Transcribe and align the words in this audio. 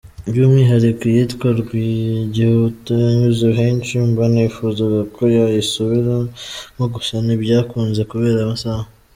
By’umwihariko 0.31 1.01
iyitwa 1.09 1.47
‘Rwagihuta’ 1.61 2.91
yanyuze 3.03 3.47
benshi 3.57 3.93
banifuzaga 4.17 4.99
ko 5.15 5.21
yayisubiramo 5.35 6.83
gusa 6.93 7.13
ntibyakunze 7.25 8.01
kubera 8.11 8.39
amasaha. 8.45 8.85